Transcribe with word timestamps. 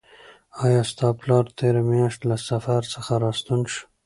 آیا 0.63 0.81
ستا 0.91 1.07
پلار 1.19 1.45
تېره 1.57 1.81
میاشت 1.89 2.21
له 2.29 2.35
سفر 2.49 2.81
څخه 2.93 3.13
راستون 3.23 3.61
شو؟ 3.71 3.83